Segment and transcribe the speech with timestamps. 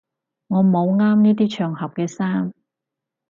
[0.47, 2.51] 我冇啱呢啲場合嘅衫